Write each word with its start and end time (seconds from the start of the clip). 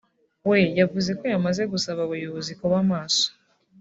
we 0.49 0.59
yavuze 0.79 1.11
ko 1.19 1.23
yamaze 1.33 1.61
gusaba 1.73 1.99
abayobozi 2.03 2.51
kuba 2.61 2.77
maso 2.91 3.25